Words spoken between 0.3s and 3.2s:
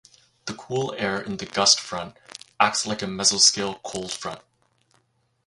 The cool air in the gust front acts like a